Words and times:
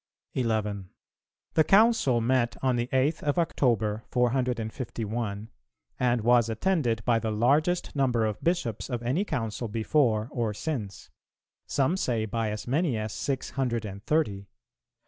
11. 0.33 0.89
The 1.53 1.63
Council 1.63 2.21
met 2.21 2.57
on 2.63 2.75
the 2.75 2.87
8th 2.87 3.21
of 3.21 3.37
October, 3.37 4.03
451, 4.09 5.51
and 5.99 6.21
was 6.21 6.49
attended 6.49 7.05
by 7.05 7.19
the 7.19 7.29
largest 7.29 7.95
number 7.95 8.25
of 8.25 8.43
Bishops 8.43 8.89
of 8.89 9.03
any 9.03 9.23
Council 9.23 9.67
before 9.67 10.27
or 10.31 10.55
since; 10.55 11.11
some 11.67 11.95
say 11.97 12.25
by 12.25 12.49
as 12.49 12.65
many 12.65 12.97
as 12.97 13.13
six 13.13 13.51
hundred 13.51 13.85
and 13.85 14.03
thirty. 14.07 14.47